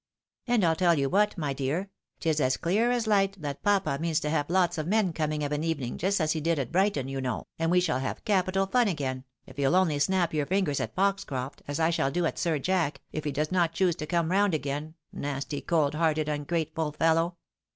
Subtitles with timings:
[0.47, 4.19] And I'U tell you what, my dear, 'tis as clear as hght that papa means
[4.21, 7.07] to have lots of men coming of an evening just as he did at Brighton,
[7.07, 10.79] you know, and we shaE have capital fun again, if you'll only snap your fingers
[10.79, 14.07] at Foxcroft, as I shall do at Sir Jack, if he does not choose to
[14.07, 17.35] come round again, nasty, cold hearted, ungrateful fellow